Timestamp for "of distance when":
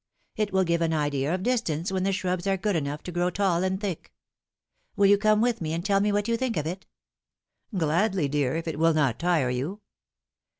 1.31-2.01